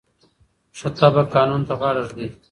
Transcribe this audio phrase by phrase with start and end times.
[0.77, 2.27] ښه تبعه قانون ته غاړه ږدي.